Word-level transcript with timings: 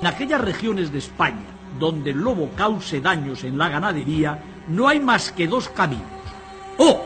En 0.00 0.06
aquellas 0.06 0.40
regiones 0.40 0.92
de 0.92 0.98
España 0.98 1.58
donde 1.78 2.10
el 2.10 2.18
lobo 2.18 2.50
cause 2.56 3.00
daños 3.00 3.44
en 3.44 3.58
la 3.58 3.68
ganadería, 3.68 4.42
no 4.68 4.88
hay 4.88 5.00
más 5.00 5.32
que 5.32 5.46
dos 5.46 5.68
caminos. 5.68 6.06
O 6.78 7.04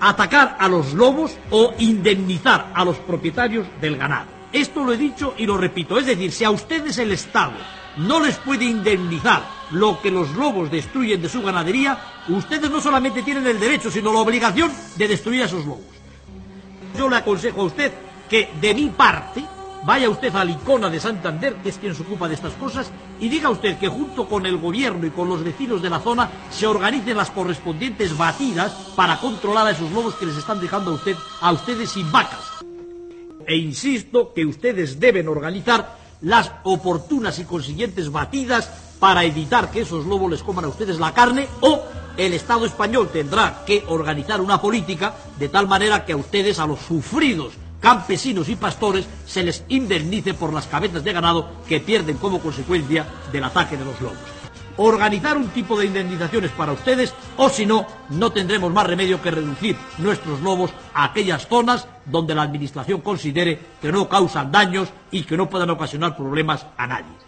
atacar 0.00 0.56
a 0.58 0.68
los 0.68 0.92
lobos 0.92 1.36
o 1.50 1.72
indemnizar 1.78 2.70
a 2.74 2.84
los 2.84 2.96
propietarios 2.98 3.66
del 3.80 3.96
ganado. 3.96 4.26
Esto 4.52 4.84
lo 4.84 4.92
he 4.92 4.96
dicho 4.96 5.34
y 5.36 5.46
lo 5.46 5.56
repito. 5.56 5.98
Es 5.98 6.06
decir, 6.06 6.30
si 6.30 6.44
a 6.44 6.50
ustedes 6.50 6.98
el 6.98 7.12
Estado 7.12 7.54
no 7.96 8.20
les 8.20 8.36
puede 8.36 8.64
indemnizar 8.64 9.42
lo 9.70 10.00
que 10.00 10.10
los 10.10 10.30
lobos 10.34 10.70
destruyen 10.70 11.22
de 11.22 11.28
su 11.28 11.42
ganadería, 11.42 11.98
ustedes 12.28 12.70
no 12.70 12.80
solamente 12.80 13.22
tienen 13.22 13.46
el 13.46 13.58
derecho, 13.58 13.90
sino 13.90 14.12
la 14.12 14.20
obligación 14.20 14.70
de 14.96 15.08
destruir 15.08 15.42
a 15.42 15.46
esos 15.46 15.64
lobos. 15.64 15.84
Yo 16.96 17.08
le 17.08 17.16
aconsejo 17.16 17.62
a 17.62 17.64
usted 17.64 17.92
que 18.28 18.50
de 18.60 18.74
mi 18.74 18.86
parte 18.90 19.44
vaya 19.84 20.08
usted 20.08 20.34
a 20.34 20.44
la 20.44 20.52
icona 20.52 20.88
de 20.88 21.00
Santander, 21.00 21.56
que 21.56 21.68
es 21.68 21.78
quien 21.78 21.94
se 21.94 22.02
ocupa 22.02 22.28
de 22.28 22.34
estas 22.34 22.54
cosas, 22.54 22.90
y 23.20 23.28
diga 23.28 23.50
usted 23.50 23.78
que 23.78 23.88
junto 23.88 24.28
con 24.28 24.46
el 24.46 24.56
gobierno 24.58 25.06
y 25.06 25.10
con 25.10 25.28
los 25.28 25.44
vecinos 25.44 25.82
de 25.82 25.90
la 25.90 26.00
zona 26.00 26.30
se 26.50 26.66
organicen 26.66 27.16
las 27.16 27.30
correspondientes 27.30 28.16
batidas 28.16 28.72
para 28.96 29.18
controlar 29.18 29.66
a 29.66 29.70
esos 29.70 29.90
lobos 29.92 30.14
que 30.14 30.26
les 30.26 30.36
están 30.36 30.60
dejando 30.60 30.98
a, 31.40 31.48
a 31.48 31.52
ustedes 31.52 31.90
sin 31.90 32.10
vacas. 32.10 32.40
E 33.46 33.56
insisto 33.56 34.32
que 34.32 34.46
ustedes 34.46 34.98
deben 34.98 35.28
organizar 35.28 35.98
las 36.22 36.50
oportunas 36.62 37.38
y 37.38 37.44
consiguientes 37.44 38.10
batidas 38.10 38.70
para 38.98 39.24
evitar 39.24 39.70
que 39.70 39.82
esos 39.82 40.06
lobos 40.06 40.30
les 40.30 40.42
coman 40.42 40.64
a 40.64 40.68
ustedes 40.68 40.98
la 40.98 41.12
carne 41.12 41.46
o 41.60 41.82
el 42.16 42.32
Estado 42.32 42.64
español 42.64 43.10
tendrá 43.12 43.64
que 43.66 43.84
organizar 43.88 44.40
una 44.40 44.62
política 44.62 45.14
de 45.38 45.48
tal 45.48 45.66
manera 45.68 46.06
que 46.06 46.12
a 46.12 46.16
ustedes, 46.16 46.58
a 46.58 46.66
los 46.66 46.78
sufridos 46.78 47.52
campesinos 47.84 48.48
y 48.48 48.56
pastores, 48.56 49.06
se 49.26 49.42
les 49.42 49.62
indemnice 49.68 50.32
por 50.32 50.54
las 50.54 50.66
cabezas 50.66 51.04
de 51.04 51.12
ganado 51.12 51.50
que 51.68 51.80
pierden 51.80 52.16
como 52.16 52.40
consecuencia 52.40 53.06
del 53.30 53.44
ataque 53.44 53.76
de 53.76 53.84
los 53.84 54.00
lobos. 54.00 54.16
Organizar 54.78 55.36
un 55.36 55.48
tipo 55.48 55.78
de 55.78 55.86
indemnizaciones 55.86 56.50
para 56.52 56.72
ustedes 56.72 57.12
o 57.36 57.50
si 57.50 57.66
no, 57.66 57.86
no 58.08 58.32
tendremos 58.32 58.72
más 58.72 58.86
remedio 58.86 59.20
que 59.20 59.30
reducir 59.30 59.76
nuestros 59.98 60.40
lobos 60.40 60.70
a 60.94 61.04
aquellas 61.04 61.46
zonas 61.46 61.86
donde 62.06 62.34
la 62.34 62.42
Administración 62.42 63.02
considere 63.02 63.60
que 63.82 63.92
no 63.92 64.08
causan 64.08 64.50
daños 64.50 64.88
y 65.10 65.22
que 65.24 65.36
no 65.36 65.50
puedan 65.50 65.68
ocasionar 65.68 66.16
problemas 66.16 66.66
a 66.78 66.86
nadie. 66.86 67.24